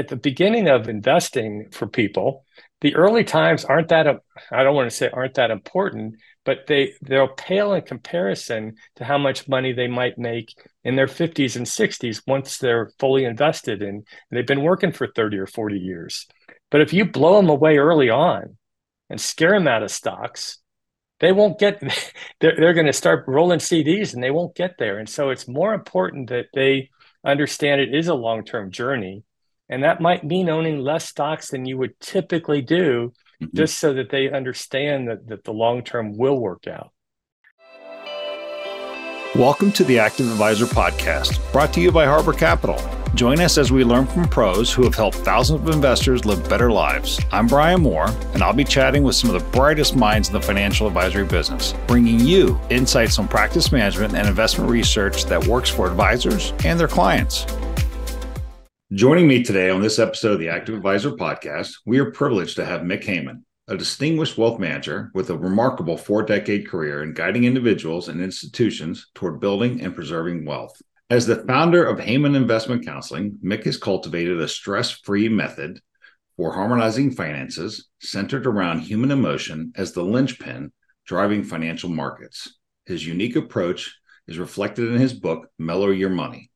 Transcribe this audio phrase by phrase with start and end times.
[0.00, 2.44] at the beginning of investing for people,
[2.80, 4.06] the early times aren't that
[4.50, 9.04] I don't want to say aren't that important, but they they'll pale in comparison to
[9.04, 13.82] how much money they might make in their 50s and 60s once they're fully invested
[13.82, 16.26] in and they've been working for 30 or 40 years.
[16.70, 18.56] But if you blow them away early on
[19.10, 20.58] and scare them out of stocks,
[21.18, 21.80] they won't get
[22.40, 24.98] they're, they're going to start rolling CDs and they won't get there.
[24.98, 26.88] And so it's more important that they
[27.22, 29.24] understand it is a long-term journey
[29.70, 33.56] and that might mean owning less stocks than you would typically do, mm-hmm.
[33.56, 36.90] just so that they understand that, that the long term will work out.
[39.36, 42.76] Welcome to the Active Advisor Podcast, brought to you by Harbor Capital.
[43.14, 46.72] Join us as we learn from pros who have helped thousands of investors live better
[46.72, 47.20] lives.
[47.30, 50.42] I'm Bryan Moore, and I'll be chatting with some of the brightest minds in the
[50.42, 55.86] financial advisory business, bringing you insights on practice management and investment research that works for
[55.86, 57.46] advisors and their clients.
[58.92, 62.64] Joining me today on this episode of the Active Advisor podcast, we are privileged to
[62.64, 67.44] have Mick Heyman, a distinguished wealth manager with a remarkable four decade career in guiding
[67.44, 70.82] individuals and institutions toward building and preserving wealth.
[71.08, 75.78] As the founder of Heyman Investment Counseling, Mick has cultivated a stress free method
[76.36, 80.72] for harmonizing finances centered around human emotion as the linchpin
[81.06, 82.58] driving financial markets.
[82.86, 86.50] His unique approach is reflected in his book, Mellow Your Money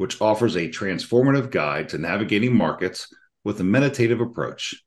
[0.00, 4.82] which offers a transformative guide to navigating markets with a meditative approach.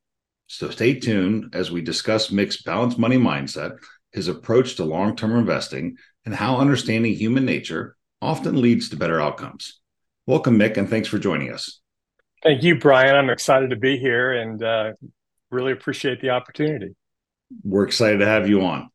[0.48, 3.78] So stay tuned as we discuss Mick's balanced money mindset,
[4.12, 9.22] his approach to long term investing, and how understanding human nature often leads to better
[9.22, 9.80] outcomes.
[10.26, 11.80] Welcome, Mick, and thanks for joining us.
[12.42, 13.16] Thank you, Bryan.
[13.16, 14.94] I'm excited to be here and uh,
[15.52, 16.96] really appreciate the opportunity.
[17.64, 18.90] We're excited to have you on.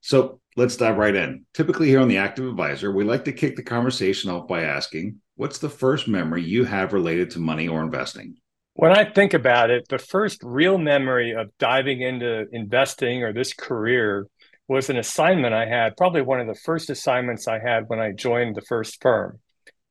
[0.00, 1.44] So let's dive right in.
[1.54, 5.22] Typically, here on the Active Advisor, we like to kick the conversation off by asking
[5.36, 8.36] what's the first memory you have related to money or investing?
[8.74, 13.54] When I think about it, the first real memory of diving into investing or this
[13.54, 14.26] career
[14.68, 18.12] was an assignment I had, probably one of the first assignments I had when I
[18.12, 19.38] joined the first firm.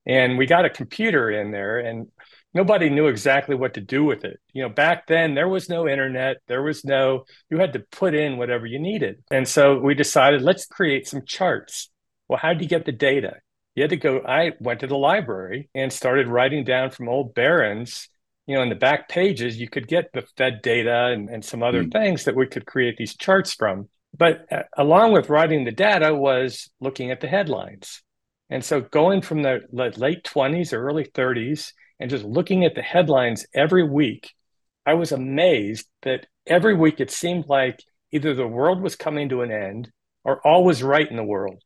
[0.06, 2.08] And we got a computer in there and
[2.54, 4.40] nobody knew exactly what to do with it.
[4.54, 8.14] You know, back then there was no internet, there was no, you had to put
[8.14, 9.24] in whatever you needed.
[9.32, 11.90] And so we decided, let's create some charts.
[12.28, 13.38] Well, how do you get the data?
[13.76, 14.22] You had to go.
[14.26, 18.10] I went to the library and started writing down from old Barron's.
[18.48, 21.64] You know, in the back pages, you could get the Fed data and, and some
[21.64, 21.92] other mm.
[21.92, 23.90] things that we could create these charts from.
[24.18, 28.02] But uh, along with writing the data was looking at the headlines.
[28.50, 32.82] And so going from the late 20s or early 30s and just looking at the
[32.82, 34.32] headlines every week,
[34.86, 39.42] I was amazed that every week it seemed like either the world was coming to
[39.42, 39.92] an end
[40.24, 41.64] or all was right in the world.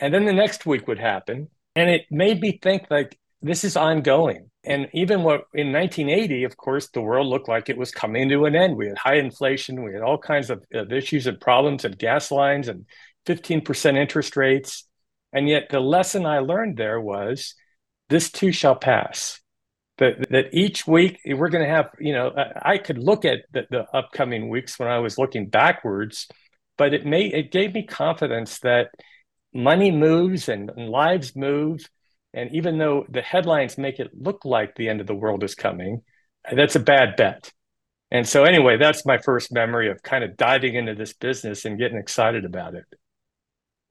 [0.00, 1.48] And then the next week would happen.
[1.76, 4.50] And it made me think like this is ongoing.
[4.64, 8.44] And even what in 1980, of course, the world looked like it was coming to
[8.44, 8.76] an end.
[8.76, 12.30] We had high inflation, we had all kinds of, of issues and problems and gas
[12.30, 12.84] lines and
[13.26, 14.84] 15% interest rates.
[15.32, 17.54] And yet the lesson I learned there was
[18.08, 19.40] this too shall pass.
[19.98, 22.32] That, that each week we're going to have, you know,
[22.62, 26.26] I, could look at the, the upcoming weeks when I was looking backwards,
[26.78, 28.88] but it made it gave me confidence that
[29.52, 31.88] money moves and, and lives move.
[32.32, 35.54] And even though the headlines make it look like the end of the world is
[35.54, 36.02] coming,
[36.50, 37.52] that's a bad bet.
[38.12, 41.78] And so, anyway, that's my first memory of kind of diving into this business and
[41.78, 42.84] getting excited about it.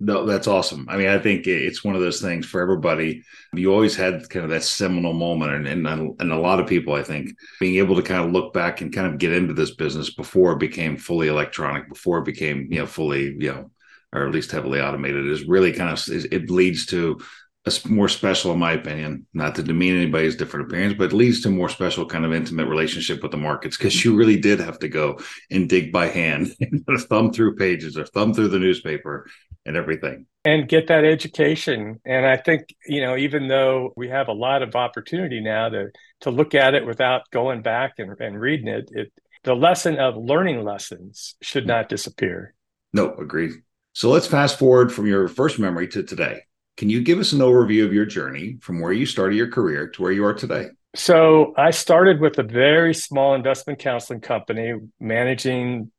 [0.02, 0.88] No, that's awesome.
[0.90, 3.22] I mean, I think it's one of those things for everybody.
[3.54, 6.94] You always had kind of that seminal moment, and, and and a lot of people,
[6.94, 9.76] I think, being able to kind of look back and kind of get into this
[9.76, 13.72] business before it became fully electronic, before it became you know fully you know
[14.14, 17.20] or at least heavily automated, is really kind of it leads to
[17.66, 21.42] a more special, in my opinion, not to demean anybody's different opinions, but it leads
[21.42, 24.80] to more special kind of intimate relationship with the markets because you really did have
[24.80, 25.20] to go
[25.52, 29.28] and dig by hand, and thumb through pages or thumb through the newspaper
[29.66, 30.26] and everything.
[30.46, 32.00] And get that education.
[32.06, 35.90] And I think, you know, even though we have a lot of opportunity now to
[36.22, 39.14] to look at it without going back and, and reading it, it
[39.44, 42.54] the lesson of learning lessons should not disappear.
[42.94, 43.52] No, agreed.
[44.00, 46.44] So let's fast forward from your first memory to today.
[46.78, 49.90] Can you give us an overview of your journey from where you started your career
[49.90, 50.68] to where you are today?
[50.96, 55.92] So I started with a very small investment counseling company managing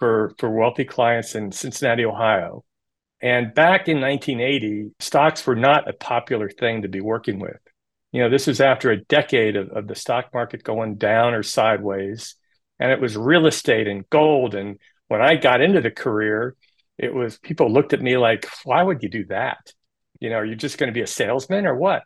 [0.00, 2.64] for, for wealthy clients in Cincinnati, Ohio.
[3.22, 7.60] And back in 1980, stocks were not a popular thing to be working with.
[8.10, 11.44] You know, this was after a decade of, of the stock market going down or
[11.44, 12.34] sideways.
[12.80, 14.56] And it was real estate and gold.
[14.56, 16.56] And when I got into the career,
[16.98, 19.72] it was people looked at me like, why would you do that?
[20.20, 22.02] You know, are you just going to be a salesman or what?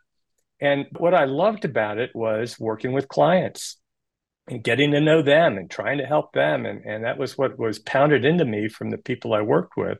[0.59, 3.77] And what I loved about it was working with clients
[4.47, 6.65] and getting to know them and trying to help them.
[6.65, 9.99] And, and that was what was pounded into me from the people I worked with.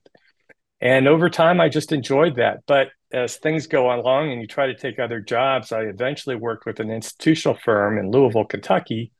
[0.81, 2.59] And over time, I just enjoyed that.
[2.65, 6.65] But as things go along and you try to take other jobs, I eventually worked
[6.65, 9.11] with an institutional firm in Louisville, Kentucky,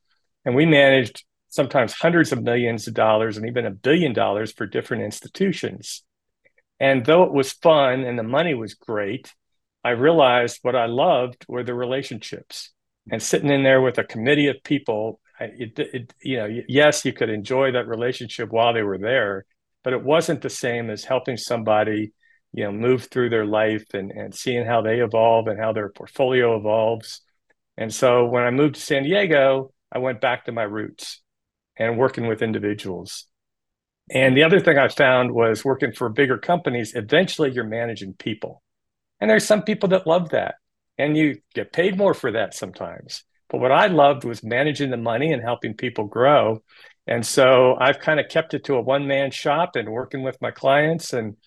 [0.46, 4.66] and we managed sometimes hundreds of millions of dollars and even a billion dollars for
[4.66, 6.04] different institutions.
[6.80, 9.34] And though it was fun and the money was great,
[9.84, 12.72] I realized what I loved were the relationships.
[13.12, 17.14] And sitting in there with a committee of people, it, it, you know, yes, you
[17.14, 19.46] could enjoy that relationship while they were there,
[19.84, 22.12] but it wasn't the same as helping somebody,
[22.54, 25.90] you know, move through their life and, and seeing how they evolve and how their
[25.90, 27.22] portfolio evolves.
[27.78, 31.22] And so when I moved to San Diego, I went back to my roots
[31.80, 33.26] and working with individuals.
[34.12, 38.62] And the other thing I found was working for bigger companies, eventually you're managing people.
[39.20, 40.56] And there's some people that love that.
[40.98, 43.24] And you get paid more for that sometimes.
[43.50, 46.62] But what I loved was managing the money and helping people grow.
[47.08, 50.38] And so I've kind of kept it to a one man shop and working with
[50.42, 51.14] my clients.
[51.14, 51.38] And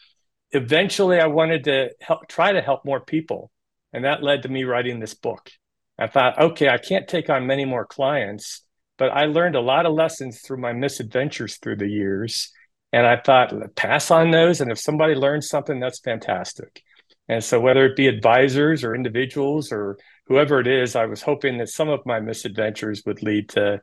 [0.51, 3.51] eventually I wanted to help, try to help more people.
[3.93, 5.51] And that led to me writing this book.
[5.99, 8.63] I thought, okay, I can't take on many more clients,
[9.03, 12.53] but I learned a lot of lessons through my misadventures through the years.
[12.93, 14.61] And I thought, pass on those.
[14.61, 16.85] And if somebody learns something, that's fantastic.
[17.29, 21.59] And so, whether it be advisors or individuals or whoever it is, I was hoping
[21.59, 23.81] that some of my misadventures would lead to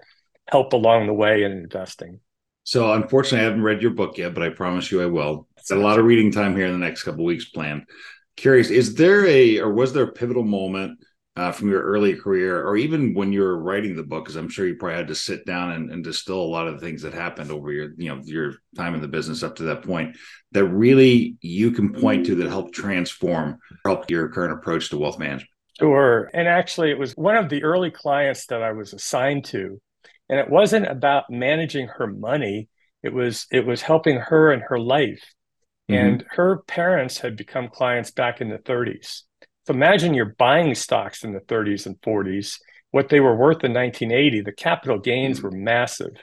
[0.48, 2.21] help along the way in investing.
[2.63, 5.50] So, unfortunately, I haven't read your book yet, but I promise you I will.
[5.68, 7.89] Got a lot of reading time here in the next couple weeks planned.
[8.38, 11.04] Curious, is there a or was there a pivotal moment
[11.35, 14.49] uh, from your early career, or even when you were writing the book, because I'm
[14.49, 17.01] sure you probably had to sit down and, and, distill a lot of the things
[17.03, 20.17] that happened over your, you know, your time in the business up to that point,
[20.51, 25.19] that really you can point to that helped transform, help your current approach to wealth
[25.19, 25.49] management.
[25.79, 29.79] Sure, and actually, it was one of the early clients that I was assigned to,
[30.27, 32.67] and it wasn't about managing her money.
[33.01, 35.23] It was it was helping her in her life,
[35.89, 35.93] mm-hmm.
[35.93, 39.21] and her parents had become clients back in the 30s
[39.69, 42.57] so imagine you're buying stocks in the 30s and 40s,
[42.89, 45.45] what they were worth in 1980, the capital gains mm-hmm.
[45.45, 46.16] were massive.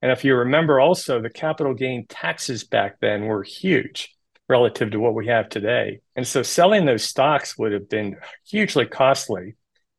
[0.00, 4.14] And if you remember also, the capital gain taxes back then were huge
[4.48, 6.00] relative to what we have today.
[6.14, 8.16] And so selling those stocks would have been
[8.48, 9.56] hugely costly.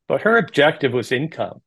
[0.07, 1.61] But her objective was income.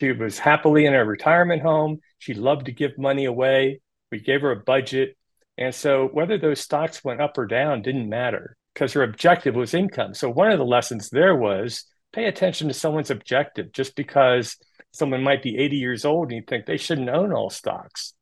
[0.00, 2.00] She was happily in a retirement home.
[2.18, 3.82] She loved to give money away.
[4.10, 5.18] We gave her a budget.
[5.58, 9.74] And so whether those stocks went up or down didn't matter because her objective was
[9.74, 10.14] income.
[10.14, 13.72] So one of the lessons there was pay attention to someone's objective.
[13.72, 14.56] Just because
[14.92, 18.14] someone might be 80 years old and you think they shouldn't own all stocks.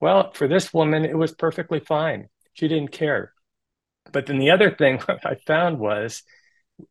[0.00, 2.28] Well, for this woman, it was perfectly fine.
[2.52, 3.32] She didn't care.
[4.12, 6.22] But then the other thing I found was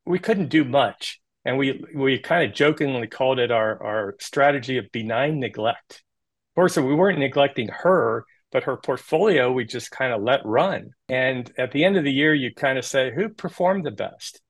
[0.06, 1.19] we couldn't do much.
[1.46, 6.04] And we we kind of jokingly called it our, our strategy of benign neglect.
[6.52, 10.91] Of course, we weren't neglecting her, but her portfolio we just kind of let run.
[11.09, 14.41] And at the end of the year, you kind of say, who performed the best?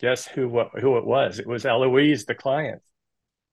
[0.00, 0.48] Guess who
[0.80, 1.38] who it was?
[1.38, 2.82] It was Eloise, the client.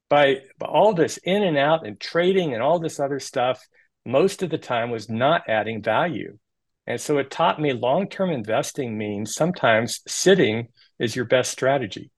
[0.10, 3.62] By, by all this in and out and trading and all this other stuff,
[4.06, 6.38] most of the time was not adding value.
[6.86, 12.10] And so it taught me long term investing means sometimes sitting is your best strategy.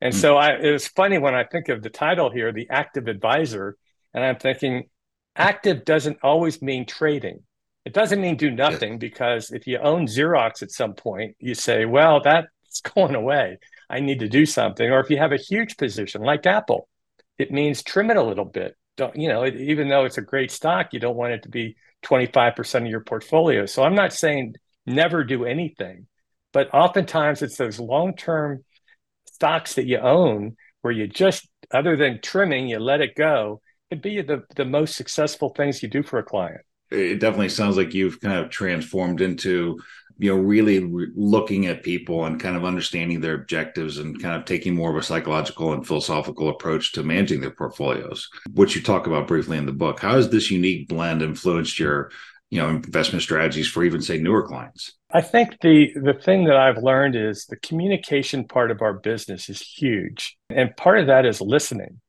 [0.00, 0.16] And mm.
[0.16, 3.76] so I, it was funny when I think of the title here, The Active Advisor,
[4.14, 4.84] and I'm thinking,
[5.36, 7.40] active doesn't always mean trading.
[7.84, 11.84] It doesn't mean do nothing because if you own Xerox at some point, you say,
[11.84, 12.48] well, that's
[12.94, 13.58] going away.
[13.88, 14.90] I need to do something.
[14.90, 16.88] Or if you have a huge position like Apple,
[17.38, 18.76] it means trim it a little bit.
[18.96, 21.76] Don't, you know, even though it's a great stock, you don't want it to be
[22.04, 23.66] 25% of your portfolio.
[23.66, 24.54] So I'm not saying
[24.86, 26.06] never do anything,
[26.52, 28.64] but oftentimes it's those long term
[29.26, 34.02] stocks that you own where you just, other than trimming, you let it go could
[34.02, 36.60] be the, the most successful things you do for a client.
[36.90, 39.78] It definitely sounds like you've kind of transformed into,
[40.18, 44.36] you know, really re- looking at people and kind of understanding their objectives and kind
[44.36, 48.82] of taking more of a psychological and philosophical approach to managing their portfolios, which you
[48.82, 49.98] talk about briefly in the book.
[50.00, 52.12] How has this unique blend influenced your,
[52.50, 54.92] you know, investment strategies for even say newer clients?
[55.10, 59.48] I think the the thing that I've learned is the communication part of our business
[59.48, 60.36] is huge.
[60.50, 62.00] And part of that is listening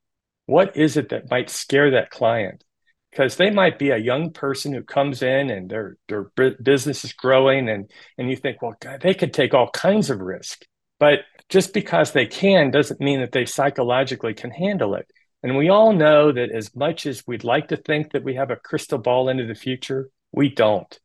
[0.47, 2.63] what is it that might scare that client?
[3.11, 6.31] Because they might be a young person who comes in and their their
[6.63, 10.19] business is growing, and and you think, well, God, they could take all kinds of
[10.19, 10.65] risk,
[10.99, 15.07] but just because they can doesn't mean that they psychologically can handle it.
[15.43, 18.51] And we all know that as much as we'd like to think that we have
[18.51, 20.99] a crystal ball into the future, we don't.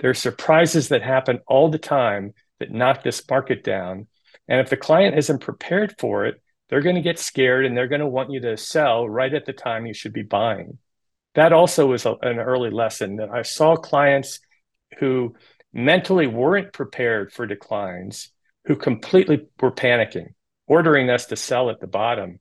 [0.00, 4.06] There are surprises that happen all the time that knock this market down.
[4.46, 7.88] And if the client isn't prepared for it, they're going to get scared and they're
[7.88, 10.78] going to want you to sell right at the time you should be buying.
[11.34, 14.40] That also was a, an early lesson that I saw clients
[14.98, 15.34] who
[15.72, 18.30] mentally weren't prepared for declines,
[18.64, 20.34] who completely were panicking,
[20.66, 22.40] ordering us to sell at the bottom.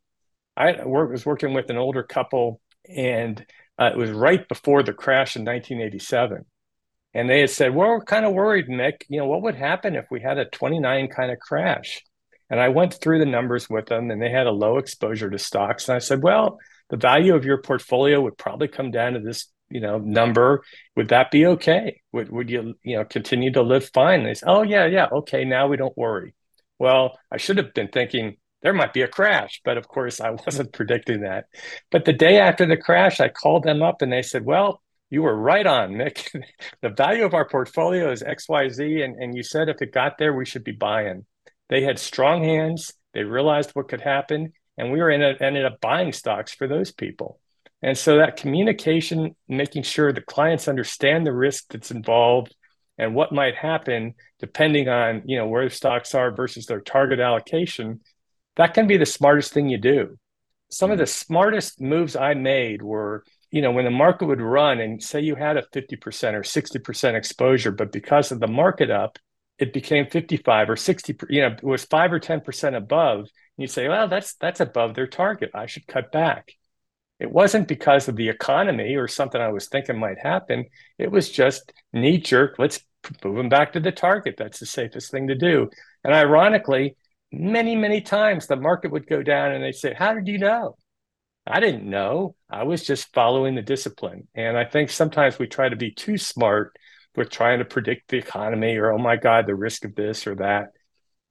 [0.55, 3.45] I was working with an older couple, and
[3.79, 6.45] uh, it was right before the crash in 1987.
[7.13, 9.03] And they had said, Well, we're kind of worried, Mick.
[9.07, 12.03] You know, what would happen if we had a 29 kind of crash?
[12.49, 15.37] And I went through the numbers with them, and they had a low exposure to
[15.37, 15.89] stocks.
[15.89, 19.47] And I said, Well, the value of your portfolio would probably come down to this
[19.69, 20.63] you know number.
[20.95, 22.01] Would that be okay?
[22.11, 24.19] Would would you you know continue to live fine?
[24.21, 26.33] And they say oh yeah yeah okay now we don't worry.
[26.79, 30.29] Well i should have been thinking there might be a crash but of course i
[30.45, 31.45] wasn't predicting that.
[31.91, 35.23] But the day after the crash i called them up and they said well you
[35.23, 36.29] were right on mick.
[36.81, 40.33] The value of our portfolio is xyz and, and you said if it got there
[40.33, 41.25] we should be buying
[41.69, 45.65] they had strong hands they realized what could happen and we were in a, ended
[45.65, 47.39] up buying stocks for those people.
[47.81, 52.55] And so that communication, making sure the clients understand the risk that's involved
[52.97, 57.19] and what might happen depending on you know where the stocks are versus their target
[57.19, 58.01] allocation,
[58.55, 60.17] that can be the smartest thing you do.
[60.69, 61.01] Some of mm-hmm.
[61.01, 65.21] the smartest moves I made were, you know, when the market would run and say
[65.21, 69.17] you had a 50% or 60% exposure, but because of the market up,
[69.59, 73.67] it became 55 or 60, you know, it was five or 10% above and you
[73.67, 75.51] say, well, that's that's above their target.
[75.53, 76.51] I should cut back.
[77.19, 80.65] It wasn't because of the economy or something I was thinking might happen.
[80.99, 82.57] It was just knee jerk.
[82.59, 82.81] Let's
[83.23, 84.35] move them back to the target.
[84.37, 85.69] That's the safest thing to do.
[86.03, 86.95] And ironically,
[87.31, 90.77] many, many times the market would go down and they say, How did you know?
[91.47, 92.35] I didn't know.
[92.49, 94.27] I was just following the discipline.
[94.35, 96.77] And I think sometimes we try to be too smart
[97.17, 100.35] with trying to predict the economy or, oh my God, the risk of this or
[100.35, 100.69] that.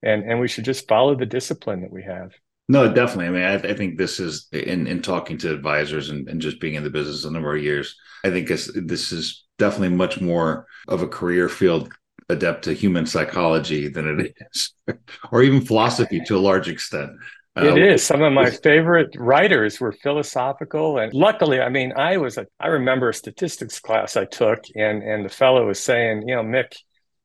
[0.02, 2.32] And and we should just follow the discipline that we have.
[2.68, 3.26] No definitely.
[3.26, 6.60] I mean i, I think this is in in talking to advisors and, and just
[6.60, 10.20] being in the business a number of years i think this, this is definitely much
[10.20, 11.90] more of a career field
[12.28, 14.74] adept to human psychology than it is
[15.32, 17.12] or even philosophy to a large extent
[17.56, 18.04] it uh, is.
[18.04, 22.46] Some of my favorite writers were philosophical, and luckily, I mean, I was a.
[22.60, 26.42] I remember a statistics class I took, and and the fellow was saying, you know,
[26.42, 26.76] Mick,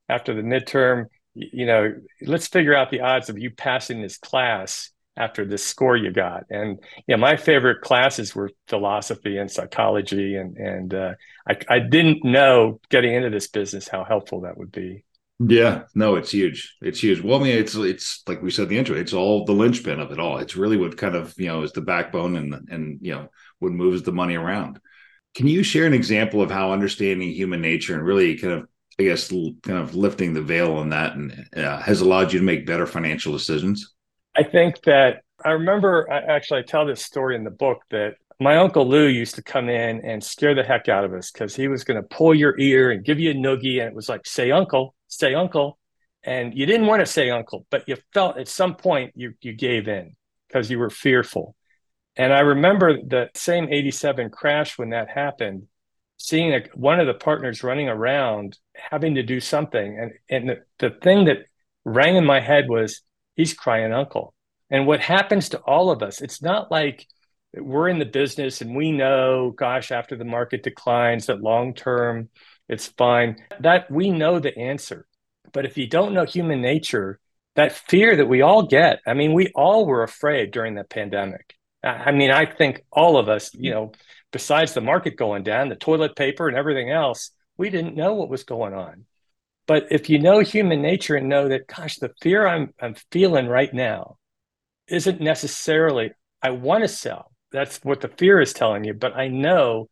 [0.08, 4.92] after the midterm, you know, let's figure out the odds of you passing this class
[5.18, 6.46] after this score you got.
[6.50, 11.14] And yeah, my favorite classes were philosophy and psychology, and and uh,
[11.48, 15.04] I I didn't know getting into this business how helpful that would be.
[15.48, 16.76] Yeah, no, it's huge.
[16.82, 17.22] It's huge.
[17.22, 18.96] Well, I mean, it's it's like we said the intro.
[18.96, 20.38] It's all the linchpin of it all.
[20.38, 23.30] It's really what kind of you know is the backbone and and you know
[23.60, 24.80] what moves the money around.
[25.34, 28.68] Can you share an example of how understanding human nature and really kind of
[29.00, 32.46] I guess, kind of lifting the veil on that and uh, has allowed you to
[32.46, 33.94] make better financial decisions?
[34.36, 38.58] I think that I remember actually, I tell this story in the book that my
[38.58, 41.68] uncle Lou used to come in and scare the heck out of us because he
[41.68, 43.80] was going to pull your ear and give you a noogie.
[43.80, 45.78] And it was like, say uncle, say uncle.
[46.24, 49.54] And you didn't want to say uncle, but you felt at some point you, you
[49.54, 50.16] gave in
[50.48, 51.56] because you were fearful.
[52.16, 55.68] And I remember the same 87 crash when that happened
[56.18, 60.58] seeing a, one of the partners running around having to do something and and the,
[60.78, 61.40] the thing that
[61.84, 63.02] rang in my head was
[63.36, 64.36] he's crying uncle
[64.70, 67.08] and what happens to all of us it's not like
[67.56, 72.30] we're in the business and we know gosh after the market declines that long term
[72.70, 75.06] it's fine that we know the answer
[75.52, 77.20] but if you don't know human nature
[77.56, 81.56] that fear that we all get i mean we all were afraid during the pandemic
[81.84, 83.92] i mean i think all of us you know
[84.32, 88.30] besides the market going down, the toilet paper and everything else, we didn't know what
[88.30, 89.06] was going on.
[89.68, 93.48] But if you know human nature and know that, gosh, the fear I'm, I'm feeling
[93.48, 94.18] right now
[94.88, 97.31] isn't necessarily, I want to sell.
[97.52, 98.94] That's what the fear is telling you.
[98.94, 99.90] But I know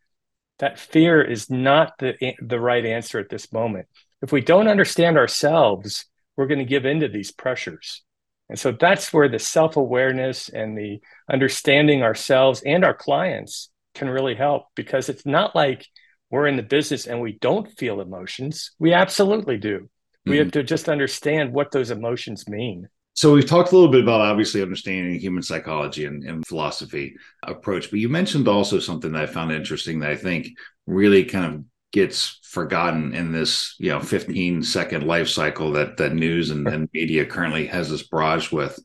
[0.59, 3.87] that fear is not the, the right answer at this moment.
[4.21, 8.03] If we don't understand ourselves, we're going to give into these pressures.
[8.49, 10.99] And so that's where the self awareness and the
[11.31, 15.85] understanding ourselves and our clients can really help because it's not like
[16.31, 18.71] we're in the business and we don't feel emotions.
[18.79, 19.79] We absolutely do.
[19.79, 20.31] Mm-hmm.
[20.31, 22.87] We have to just understand what those emotions mean.
[23.19, 27.89] So we've talked a little bit about obviously understanding human psychology and, and, philosophy approach,
[27.89, 30.47] but you mentioned also something that I found interesting that I think
[30.88, 36.13] really kind of gets forgotten in this, you know, 15 second life cycle that that
[36.13, 38.79] news and, and media currently has us barraged with.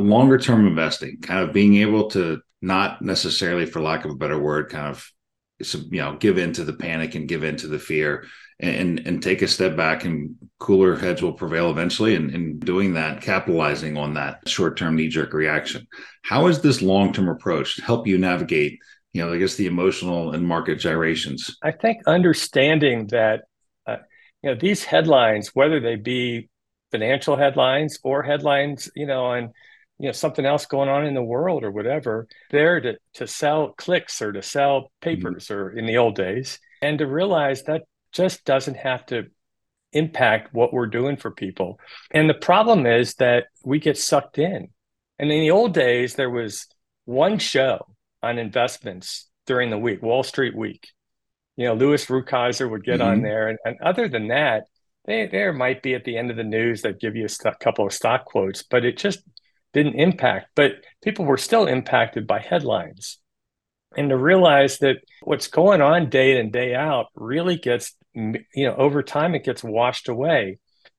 [0.00, 4.40] Longer term investing, kind of being able to not necessarily, for lack of a better
[4.40, 5.08] word, kind of
[5.60, 8.26] you know give in to the panic and give in to the fear
[8.60, 12.94] and and take a step back and cooler heads will prevail eventually and, and doing
[12.94, 15.86] that capitalizing on that short-term knee-jerk reaction
[16.22, 18.78] how has this long-term approach help you navigate
[19.12, 23.42] you know i guess the emotional and market gyrations i think understanding that
[23.86, 23.96] uh,
[24.42, 26.48] you know these headlines whether they be
[26.90, 29.52] financial headlines or headlines you know on
[29.98, 33.74] you know something else going on in the world or whatever there to to sell
[33.76, 34.86] clicks or to sell mm-hmm.
[35.00, 35.60] papers mm-hmm.
[35.60, 37.82] or in the old days and to realize that
[38.16, 39.26] just doesn't have to
[39.92, 41.78] impact what we're doing for people.
[42.10, 44.68] And the problem is that we get sucked in.
[45.18, 46.66] And in the old days, there was
[47.04, 47.86] one show
[48.22, 50.88] on investments during the week, Wall Street Week.
[51.56, 53.08] You know, Louis Rukeyser would get mm-hmm.
[53.08, 53.48] on there.
[53.48, 54.64] And, and, other than that,
[55.06, 57.86] they, there might be at the end of the news that give you a couple
[57.86, 59.20] of stock quotes, but it just
[59.72, 60.48] didn't impact.
[60.54, 63.18] But people were still impacted by headlines.
[63.96, 68.66] And to realize that what's going on day in and day out really gets you
[68.66, 70.58] know, over time it gets washed away.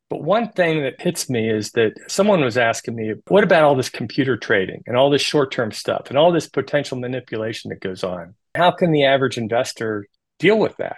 [0.09, 3.75] But one thing that hits me is that someone was asking me, what about all
[3.75, 7.81] this computer trading and all this short term stuff and all this potential manipulation that
[7.81, 8.35] goes on?
[8.55, 10.07] How can the average investor
[10.39, 10.97] deal with that?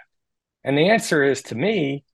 [0.62, 2.04] And the answer is to me,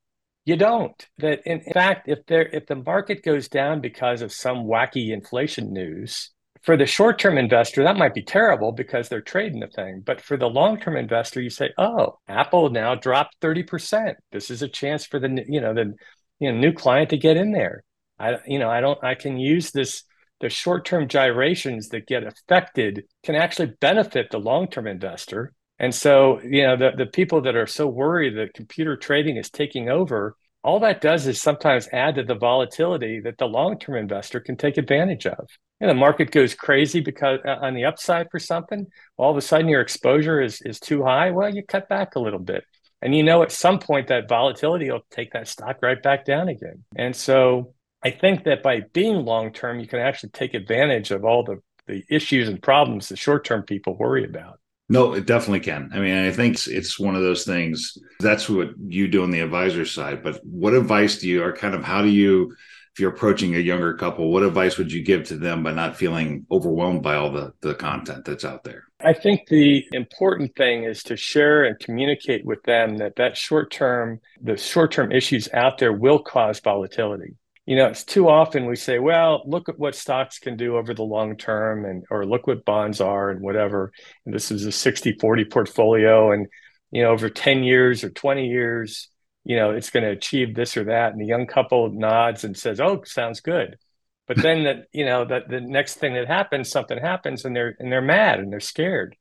[0.47, 1.07] you don't.
[1.19, 5.73] That in fact, if there if the market goes down because of some wacky inflation
[5.73, 6.31] news,
[6.67, 10.03] for the short term investor, that might be terrible because they're trading the thing.
[10.05, 14.15] But for the long term investor, you say, oh, Apple now dropped 30%.
[14.33, 15.95] This is a chance for the, you know, the
[16.41, 17.85] you know, new client to get in there.
[18.19, 20.03] I, you know, I don't, I can use this,
[20.41, 25.53] the short term gyrations that get affected can actually benefit the long term investor.
[25.79, 29.51] And so, you know, the, the people that are so worried that computer trading is
[29.51, 33.95] taking over, all that does is sometimes add to the volatility that the long term
[33.95, 35.47] investor can take advantage of
[35.81, 39.43] and the market goes crazy because uh, on the upside for something, all of a
[39.43, 41.31] sudden your exposure is is too high.
[41.31, 42.65] Well, you cut back a little bit,
[43.03, 46.49] and you know at some point that volatility will take that stock right back down
[46.49, 46.85] again.
[46.97, 51.25] And so I think that by being long term, you can actually take advantage of
[51.25, 54.59] all the the issues and problems the short term people worry about.
[54.89, 55.91] No, it definitely can.
[55.93, 57.99] I mean, I think it's one of those things.
[58.21, 60.23] That's what you do on the advisor side.
[60.23, 62.55] But what advice do you, or kind of how do you
[62.97, 65.99] if you're approaching a younger couple, what advice would you give to them by not
[65.99, 68.85] feeling overwhelmed by all the, the content that's out there?
[69.05, 73.71] I think the important thing is to share and communicate with them that that short
[73.71, 77.35] term, the short term issues out there will cause volatility.
[77.67, 80.95] You know, it's too often we say, well, look at what stocks can do over
[80.95, 83.93] the long term and or look what bonds are and whatever.
[84.25, 86.33] And this is a 60 40 portfolio.
[86.33, 86.47] And,
[86.93, 89.11] you know, over 10 years or 20 years,
[89.47, 91.13] you know, it's going to achieve this or that.
[91.13, 93.79] And the young couple nods and says, "Oh, sounds good."
[94.27, 97.77] But then that you know that the next thing that happens, something happens, and they're
[97.79, 99.17] and they're mad and they're scared.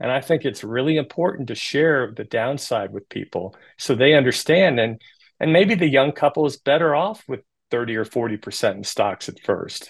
[0.00, 4.80] And I think it's really important to share the downside with people so they understand.
[4.80, 5.00] And
[5.40, 9.40] and maybe the young couple is better off with 30 or 40% in stocks at
[9.42, 9.82] 1st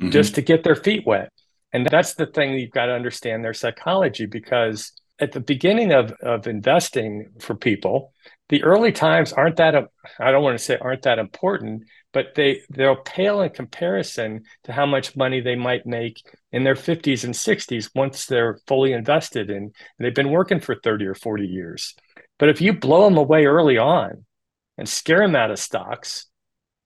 [0.00, 0.10] mm-hmm.
[0.10, 1.30] just to get their feet wet.
[1.72, 6.12] And that's the thing you've got to understand their psychology because at the beginning of,
[6.22, 8.12] of investing for people,
[8.48, 9.74] the early times aren't that
[10.18, 14.72] I don't want to say aren't that important, but they they'll pale in comparison to
[14.72, 19.50] how much money they might make in their 50s and 60s once they're fully invested
[19.50, 21.94] in and they've been working for 30 or 40 years.
[22.38, 24.24] But if you blow them away early on
[24.78, 26.26] and scare them out of stocks,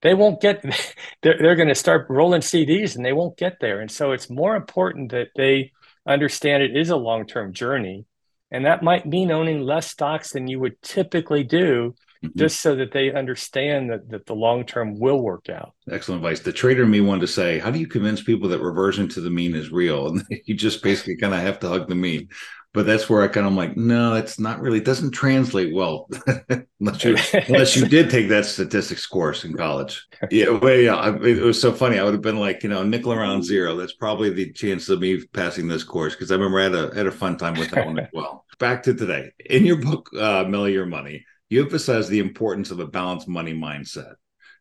[0.01, 0.63] they won't get
[1.23, 3.81] they're, they're going to start rolling CDs and they won't get there.
[3.81, 5.71] And so it's more important that they
[6.07, 8.07] understand it is a long-term journey
[8.53, 12.39] and that might mean owning less stocks than you would typically do mm-hmm.
[12.39, 15.73] just so that they understand that, that the long term will work out.
[15.91, 16.41] Excellent advice.
[16.41, 19.21] The trader in me wanted to say, how do you convince people that reversion to
[19.21, 20.07] the mean is real?
[20.13, 22.29] And you just basically kind of have to hug the mean.
[22.75, 26.09] But that's where I kind of like, no, it's not really, it doesn't translate well
[26.81, 27.17] unless you
[27.49, 30.07] unless you did take that statistics course in college.
[30.31, 31.99] Yeah, well, yeah, it was so funny.
[31.99, 33.75] I would have been like, you know, nickel around zero.
[33.75, 36.95] That's probably the chance of me passing this course because I remember I had a
[36.95, 38.45] had a fun time with that one as well.
[38.61, 42.87] Back to today, in your book, uh, Your Money, you emphasize the importance of a
[42.87, 44.15] balanced money mindset.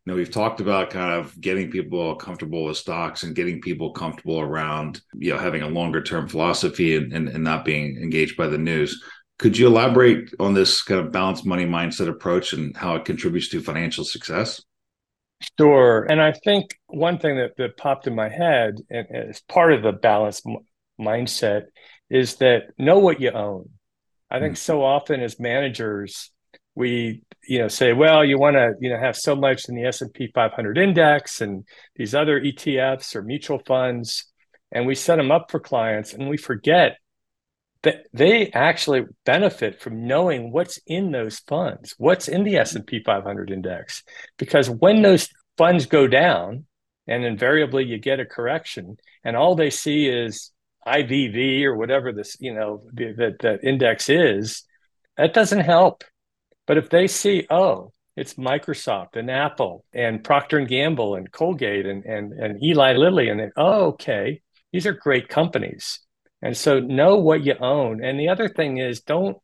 [0.06, 3.91] You know, we've talked about kind of getting people comfortable with stocks and getting people
[3.91, 8.36] comfortable around, you know, having a longer term philosophy and, and, and not being engaged
[8.36, 9.01] by the news.
[9.39, 13.47] Could you elaborate on this kind of balanced money mindset approach and how it contributes
[13.49, 14.62] to financial success?
[15.58, 16.06] Sure.
[16.10, 19.93] And I think one thing that, that popped in my head as part of the
[19.93, 20.58] balanced m-
[20.99, 21.67] mindset
[22.10, 23.69] is that know what you own.
[24.30, 24.60] I think mm-hmm.
[24.60, 26.32] so often as managers,
[26.76, 29.84] we you know say well you want to you know have so much in the
[29.86, 34.32] S&P 500 index and these other ETFs or mutual funds
[34.72, 36.98] and we set them up for clients and we forget
[37.84, 43.50] that they actually benefit from knowing what's in those funds, what's in the S&P 500
[43.50, 44.04] index.
[44.38, 46.66] Because when those funds go down,
[47.08, 50.52] and invariably you get a correction, and all they see is
[50.88, 54.64] IVV or whatever this, you know, that the index is,
[55.18, 56.04] that doesn't help.
[56.67, 61.86] But if they see, oh, it's Microsoft and Apple and Procter and Gamble and Colgate
[61.86, 66.00] and and and Eli Lilly, and they, oh, okay, these are great companies
[66.41, 68.04] and so know what you own.
[68.04, 69.38] And the other thing is don't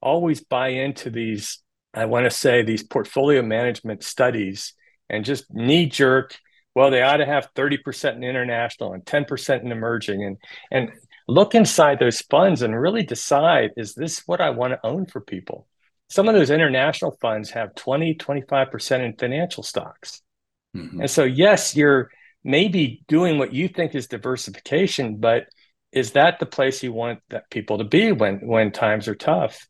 [0.00, 1.58] always buy into these,
[1.94, 4.74] I want to say, these portfolio management studies
[5.08, 6.36] and just knee jerk.
[6.74, 10.24] Well, they ought to have 30% in international and 10% in emerging.
[10.24, 10.36] And
[10.70, 10.90] and
[11.28, 15.20] look inside those funds and really decide, is this what I want to own for
[15.20, 15.66] people?
[16.12, 20.20] Some of those international funds have 20, 25% in financial stocks.
[20.76, 21.00] Mm-hmm.
[21.00, 22.10] And so, yes, you're
[22.44, 25.44] maybe doing what you think is diversification, but
[25.90, 29.66] is that the place you want that people to be when when times are tough?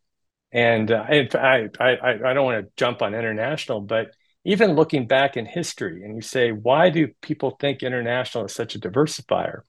[0.50, 4.08] And uh, I, I I don't want to jump on international, but
[4.44, 8.74] even looking back in history, and you say, why do people think international is such
[8.74, 9.60] a diversifier?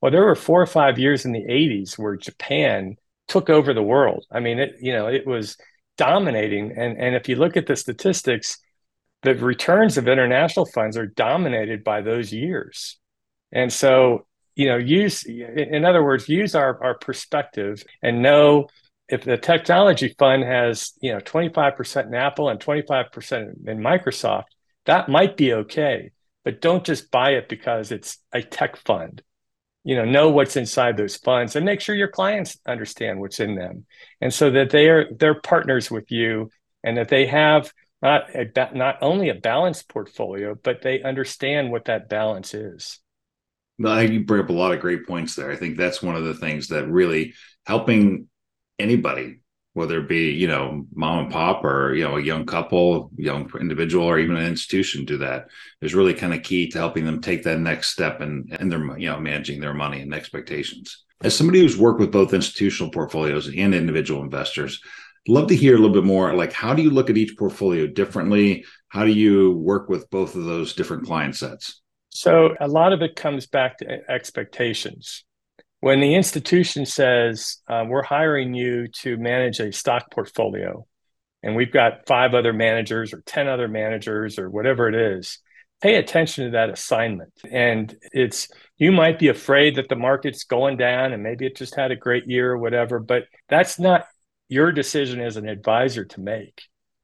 [0.00, 2.96] Well, there were four or five years in the '80s where Japan
[3.28, 4.24] took over the world.
[4.32, 5.58] I mean, it you know it was
[5.96, 8.58] dominating, and and if you look at the statistics,
[9.22, 12.98] the returns of international funds are dominated by those years.
[13.52, 18.68] And so you know use in other words use our, our perspective and know
[19.08, 24.44] if the technology fund has you know 25% in apple and 25% in microsoft
[24.86, 26.10] that might be okay.
[26.44, 29.22] But don't just buy it because it's a tech fund
[29.84, 33.54] you know know what's inside those funds and make sure your clients understand what's in
[33.54, 33.86] them
[34.20, 36.50] and so that they are they're partners with you
[36.82, 41.84] and that they have not a not only a balanced portfolio but they understand what
[41.84, 43.00] that balance is
[43.98, 45.50] think you bring up a lot of great points there.
[45.50, 47.34] I think that's one of the things that really
[47.66, 48.28] helping
[48.78, 49.40] anybody,
[49.74, 53.50] whether it be you know mom and pop or you know a young couple, young
[53.60, 55.48] individual, or even an institution, do that
[55.82, 58.98] is really kind of key to helping them take that next step and and their
[58.98, 61.04] you know managing their money and expectations.
[61.22, 64.80] As somebody who's worked with both institutional portfolios and individual investors,
[65.28, 66.34] love to hear a little bit more.
[66.34, 68.64] Like, how do you look at each portfolio differently?
[68.88, 71.80] How do you work with both of those different client sets?
[72.10, 75.24] So a lot of it comes back to expectations.
[75.84, 80.86] When the institution says, uh, we're hiring you to manage a stock portfolio,
[81.42, 85.40] and we've got five other managers or 10 other managers or whatever it is,
[85.82, 87.34] pay attention to that assignment.
[87.50, 91.74] And it's, you might be afraid that the market's going down and maybe it just
[91.74, 94.06] had a great year or whatever, but that's not
[94.48, 96.62] your decision as an advisor to make.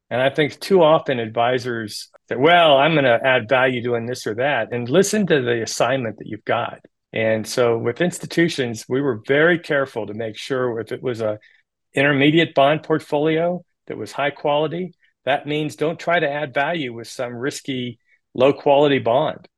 [0.08, 4.26] And I think too often advisors say, well, I'm going to add value doing this
[4.26, 6.78] or that, and listen to the assignment that you've got.
[7.12, 11.38] And so with institutions, we were very careful to make sure if it was a
[11.94, 14.92] intermediate bond portfolio that was high quality,
[15.24, 17.98] that means don't try to add value with some risky
[18.34, 19.48] low quality bond.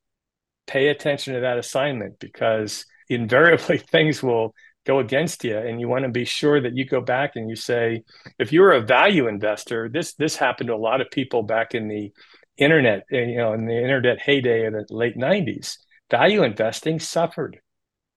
[0.65, 4.53] Pay attention to that assignment because invariably things will
[4.85, 7.55] go against you and you want to be sure that you go back and you
[7.55, 8.03] say
[8.37, 11.87] if you're a value investor this this happened to a lot of people back in
[11.87, 12.11] the
[12.57, 15.77] internet eh, you know in the internet heyday of the late 90s
[16.09, 17.59] value investing suffered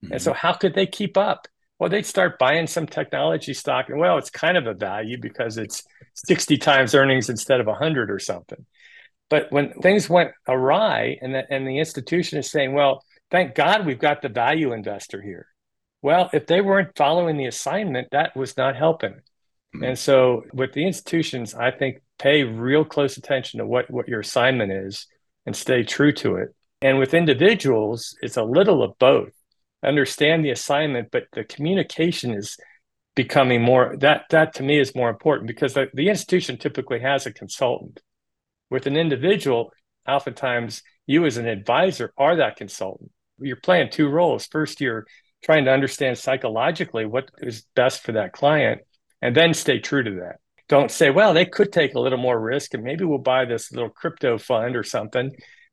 [0.04, 0.12] mm-hmm.
[0.12, 0.38] and so mm-hmm.
[0.38, 1.46] how could they keep up
[1.78, 5.58] well they'd start buying some technology stock and well it's kind of a value because
[5.58, 5.82] it's
[6.14, 8.64] 60 times earnings instead of 100 or something
[9.28, 13.86] but when things went awry and the, and the institution is saying well thank god
[13.86, 15.46] we've got the value investor here
[16.06, 19.10] well, if they weren't following the assignment, that was not helping.
[19.10, 19.82] Mm-hmm.
[19.82, 24.20] And so with the institutions, I think pay real close attention to what, what your
[24.20, 25.08] assignment is
[25.46, 26.54] and stay true to it.
[26.82, 29.30] And with individuals, it's a little of both.
[29.84, 32.56] Understand the assignment, but the communication is
[33.14, 37.26] becoming more that that to me is more important because the, the institution typically has
[37.26, 38.00] a consultant.
[38.70, 39.72] With an individual,
[40.06, 43.10] oftentimes you as an advisor are that consultant.
[43.38, 44.46] You're playing two roles.
[44.46, 45.06] First, you're
[45.42, 48.82] trying to understand psychologically what is best for that client
[49.22, 50.36] and then stay true to that.
[50.68, 53.72] Don't say, well, they could take a little more risk and maybe we'll buy this
[53.72, 55.30] little crypto fund or something.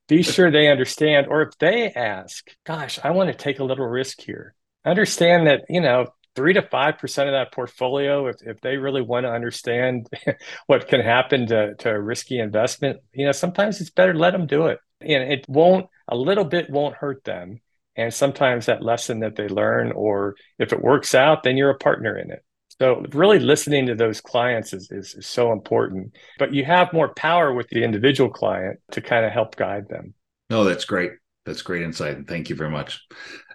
[0.08, 1.28] Be sure they understand.
[1.28, 4.54] Or if they ask, gosh, I want to take a little risk here,
[4.86, 9.02] understand that, you know, three to five percent of that portfolio, if, if they really
[9.02, 10.08] want to understand
[10.68, 14.48] what can happen to, to a risky investment, you know, sometimes it's better let them
[14.48, 14.80] do it.
[15.02, 17.62] And it won't, a little bit won't hurt them
[17.96, 21.78] and sometimes that lesson that they learn or if it works out then you're a
[21.78, 22.44] partner in it
[22.80, 27.14] so really listening to those clients is, is, is so important but you have more
[27.14, 30.14] power with the individual client to kind of help guide them
[30.50, 31.12] no that's great
[31.46, 33.02] that's great insight and thank you very much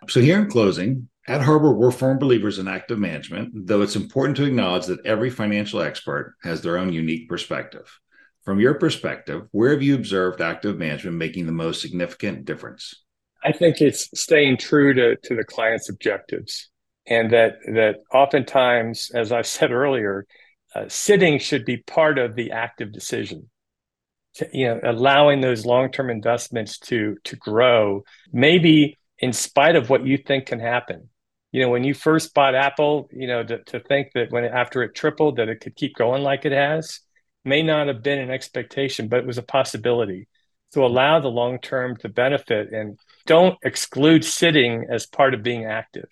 [0.09, 4.35] so here in closing At Harbor, we're firm believers in active management, though it's important
[4.38, 7.87] to acknowledge that every financial expert has their own unique perspective.
[8.44, 13.04] From your perspective, where have you observed active management making the most significant difference?
[13.44, 16.70] I think it's staying true to, to the client's objectives.
[17.08, 20.26] And that that oftentimes, as I said earlier,
[20.74, 23.50] uh, sitting should be part of the active decision.
[24.52, 30.18] You know, allowing those long-term investments to to grow, maybe in spite of what you
[30.18, 31.08] think can happen.
[31.50, 34.82] You know when you first bought apple you know to, to think that when after
[34.82, 37.00] it tripled that it could keep going like it has
[37.44, 40.28] may not have been an expectation but it was a possibility.
[40.70, 45.64] So allow the long term to benefit and don't exclude sitting as part of being
[45.64, 46.10] active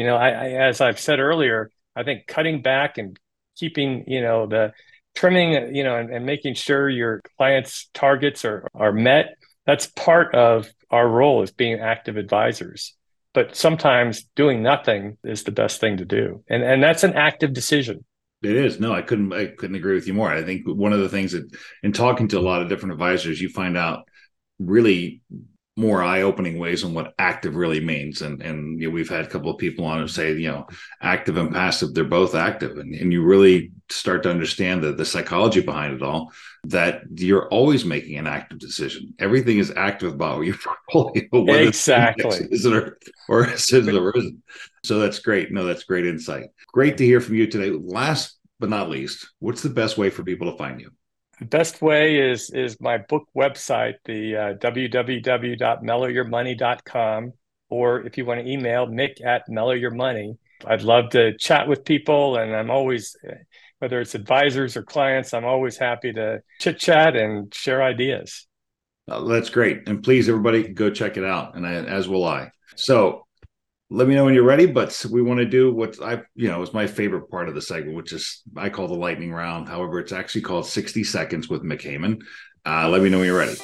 [0.00, 3.18] you know I, I as i've said earlier i think cutting back and
[3.56, 4.72] keeping you know the
[5.14, 9.36] trimming you know and, and making sure your clients targets are are met
[9.66, 12.96] that's part of our role as being active advisors.
[13.32, 16.42] But sometimes doing nothing is the best thing to do.
[16.48, 18.04] And and that's an active decision.
[18.42, 18.80] It is.
[18.80, 20.32] No i couldn't i couldn't agree with you more.
[20.32, 21.44] I think one of the things that
[21.82, 24.08] in talking to a lot of different advisors you find out
[24.58, 25.22] really
[25.76, 28.22] more eye-opening ways on what active really means.
[28.22, 30.66] And and you know, we've had a couple of people on who say you know
[31.00, 32.76] active and passive they're both active.
[32.78, 36.32] And, and you really start to understand the, the psychology behind it all
[36.64, 39.14] that you're always making an active decision.
[39.18, 40.56] Everything is active about your
[40.92, 42.46] portfolio whether exactly.
[42.50, 44.42] is it or, or is it or isn't
[44.82, 45.52] so that's great.
[45.52, 46.50] No that's great insight.
[46.72, 47.70] Great to hear from you today.
[47.70, 50.90] Last but not least what's the best way for people to find you
[51.40, 57.32] the best way is is my book website, the uh, www.mellowyourmoney.com,
[57.70, 60.36] or if you want to email Mick at mellowyourmoney.
[60.66, 63.16] I'd love to chat with people, and I'm always,
[63.78, 68.46] whether it's advisors or clients, I'm always happy to chit chat and share ideas.
[69.08, 72.50] Uh, that's great, and please, everybody, go check it out, and I, as will I.
[72.76, 73.26] So
[73.90, 74.66] let me know when you're ready.
[74.66, 77.60] But we want to do what I, you know, is my favorite part of the
[77.62, 79.68] segment, which is I call the lightning round.
[79.68, 82.22] However, it's actually called 60 Seconds with Mick Heyman.
[82.64, 83.56] Uh, let me know when you're ready.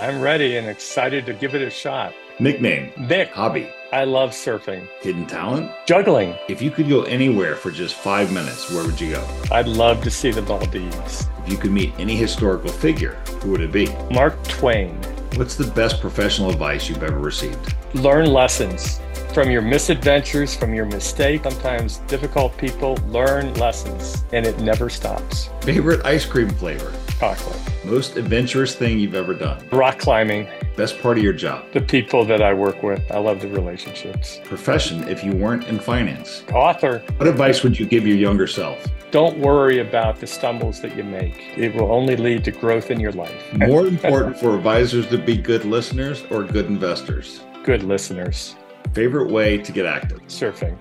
[0.00, 2.14] I'm ready and excited to give it a shot.
[2.40, 3.28] Nickname Mick.
[3.28, 3.68] Hobby.
[3.92, 4.88] I love surfing.
[5.00, 5.70] Hidden talent?
[5.86, 6.34] Juggling.
[6.48, 9.28] If you could go anywhere for just five minutes, where would you go?
[9.52, 11.28] I'd love to see the Maldives.
[11.44, 13.86] If you could meet any historical figure, who would it be?
[14.10, 15.00] Mark Twain.
[15.36, 17.74] What's the best professional advice you've ever received?
[17.94, 19.00] Learn lessons
[19.34, 21.42] from your misadventures, from your mistakes.
[21.42, 25.50] Sometimes difficult people learn lessons and it never stops.
[25.62, 26.92] Favorite ice cream flavor?
[27.18, 27.58] Chocolate.
[27.84, 29.68] Most adventurous thing you've ever done?
[29.72, 30.48] Rock climbing.
[30.76, 31.64] Best part of your job?
[31.72, 33.02] The people that I work with.
[33.10, 34.40] I love the relationships.
[34.44, 36.44] Profession if you weren't in finance?
[36.52, 37.02] Author.
[37.16, 38.86] What advice would you give your younger self?
[39.10, 41.40] Don't worry about the stumbles that you make.
[41.56, 43.52] It will only lead to growth in your life.
[43.54, 47.40] More important for advisors to be good listeners or good investors?
[47.64, 48.56] Good listeners.
[48.92, 50.20] Favorite way to get active?
[50.28, 50.78] Surfing.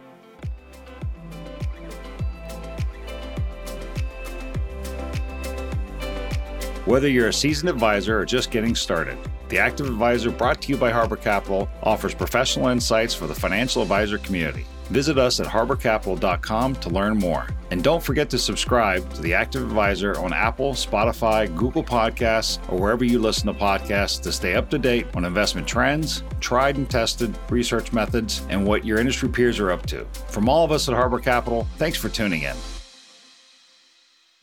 [6.85, 10.77] Whether you're a seasoned advisor or just getting started, the Active Advisor brought to you
[10.77, 14.65] by Harbor Capital offers professional insights for the financial advisor community.
[14.91, 17.47] Visit us at harborcapital.com to learn more.
[17.71, 22.79] And don't forget to subscribe to the Active Advisor on Apple, Spotify, Google Podcasts, or
[22.79, 26.89] wherever you listen to podcasts to stay up to date on investment trends, tried and
[26.89, 30.05] tested research methods, and what your industry peers are up to.
[30.27, 32.55] From all of us at Harbor Capital, thanks for tuning in.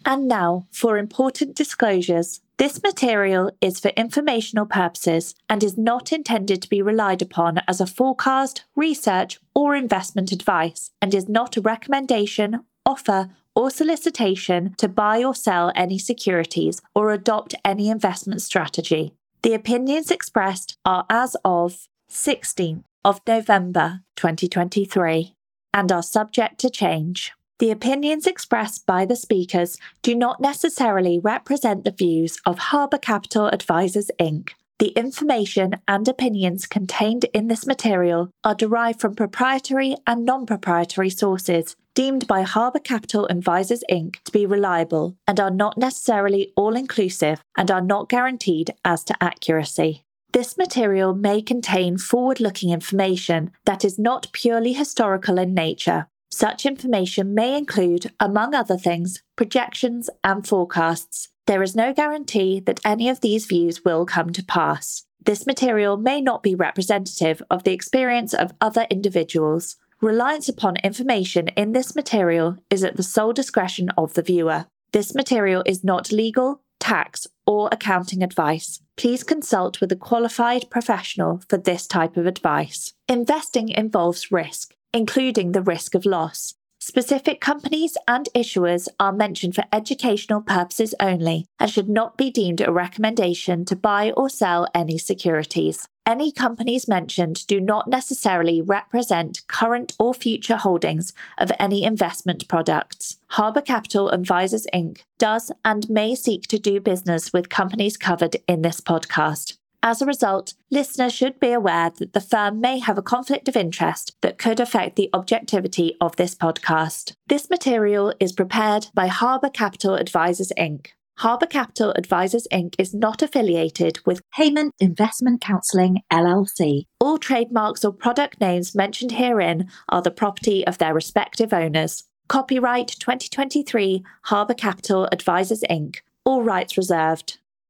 [0.05, 2.40] And now for important disclosures.
[2.57, 7.81] This material is for informational purposes and is not intended to be relied upon as
[7.81, 14.88] a forecast, research, or investment advice, and is not a recommendation, offer, or solicitation to
[14.88, 19.12] buy or sell any securities or adopt any investment strategy.
[19.42, 25.35] The opinions expressed are as of 16th of November 2023
[25.75, 27.33] and are subject to change.
[27.59, 33.49] The opinions expressed by the speakers do not necessarily represent the views of Harbor Capital
[33.49, 34.51] Advisors Inc.
[34.81, 41.11] The information and opinions contained in this material are derived from proprietary and non proprietary
[41.11, 44.23] sources deemed by Harbor Capital Advisors Inc.
[44.25, 49.23] to be reliable and are not necessarily all inclusive and are not guaranteed as to
[49.23, 50.07] accuracy.
[50.33, 56.64] This material may contain forward looking information that is not purely historical in nature such
[56.64, 61.29] information may include, among other things, projections and forecasts.
[61.51, 65.03] There is no guarantee that any of these views will come to pass.
[65.21, 69.75] This material may not be representative of the experience of other individuals.
[70.01, 74.67] Reliance upon information in this material is at the sole discretion of the viewer.
[74.93, 78.81] This material is not legal, tax, or accounting advice.
[78.97, 82.93] Please consult with a qualified professional for this type of advice.
[83.09, 84.77] Investing involves risk.
[84.93, 86.55] including the risk of loss.
[86.83, 92.62] Specific companies and issuers are mentioned for educational purposes only and should not be deemed
[92.62, 95.87] a recommendation to buy or sell any securities.
[96.07, 103.19] Any companies mentioned do not necessarily represent current or future holdings of any investment products.
[103.29, 105.03] Harbor Capital Advisors Inc.
[105.19, 109.59] does and may seek to do business with companies covered in this podcast.
[109.83, 113.57] As a result, listeners should be aware that the firm may have a conflict of
[113.57, 117.14] interest that could affect the objectivity of this podcast.
[117.29, 120.88] This material is prepared by Harbor Capital Advisors Inc.
[121.19, 122.75] Harbor Capital Advisors Inc.
[122.79, 126.85] is not affiliated with Heyman Investment Counseling LLC.
[127.01, 132.05] All trademarks or product names mentioned herein are the property of their respective owners.
[132.29, 135.97] Copyright 2023 Harbor Capital Advisors Inc.
[136.25, 137.38] All rights reserved.